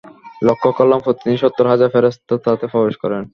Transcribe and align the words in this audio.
লক্ষ্য 0.41 0.69
করলাম, 0.77 0.99
প্রতিদিন 1.01 1.35
সত্তর 1.37 1.65
হাজার 1.67 1.91
ফেরেশতা 1.93 2.35
তাতে 2.45 2.65
প্রবেশ 2.67 2.95
করেন। 3.03 3.23